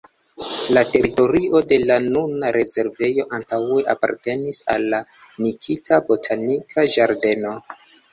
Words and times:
La 0.75 0.81
teritorio 0.93 1.59
de 1.71 1.77
la 1.89 1.97
nuna 2.05 2.49
rezervejo 2.55 3.25
antaŭe 3.39 3.77
apartenis 3.93 4.57
al 4.77 4.87
Nikita 5.45 6.01
botanika 6.09 6.87
ĝardeno. 6.95 7.53